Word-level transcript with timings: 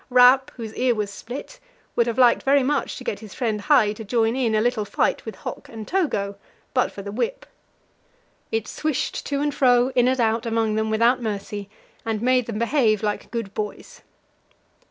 Rap, 0.09 0.49
whose 0.55 0.73
ear 0.75 0.95
was 0.95 1.11
split, 1.11 1.59
would 1.95 2.07
have 2.07 2.17
liked 2.17 2.41
very 2.41 2.63
much 2.63 2.97
to 2.97 3.03
get 3.03 3.19
his 3.19 3.35
friend 3.35 3.61
Hai 3.61 3.93
to 3.93 4.03
join 4.03 4.35
in 4.35 4.55
a 4.55 4.59
little 4.59 4.83
fight 4.83 5.23
with 5.25 5.35
Hok 5.35 5.69
and 5.69 5.87
Togo, 5.87 6.37
but 6.73 6.91
for 6.91 7.03
the 7.03 7.11
whip. 7.11 7.45
It 8.51 8.67
swished 8.67 9.23
to 9.27 9.41
and 9.41 9.53
fro, 9.53 9.89
in 9.93 10.07
and 10.07 10.19
out, 10.19 10.47
among 10.47 10.73
them 10.73 10.89
without 10.89 11.21
mercy, 11.21 11.69
and 12.03 12.19
made 12.19 12.47
them 12.47 12.57
behave 12.57 13.03
like 13.03 13.29
good 13.29 13.53
boys. 13.53 14.01